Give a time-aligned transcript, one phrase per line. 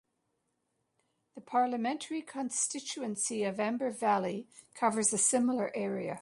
[1.35, 6.19] The parliamentary constituency of Amber Valley covers a similar area.